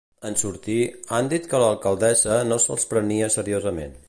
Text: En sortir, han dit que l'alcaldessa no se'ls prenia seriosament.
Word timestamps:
En 0.27 0.37
sortir, 0.43 0.77
han 1.17 1.29
dit 1.35 1.45
que 1.53 1.61
l'alcaldessa 1.65 2.41
no 2.53 2.61
se'ls 2.65 2.93
prenia 2.97 3.33
seriosament. 3.39 3.99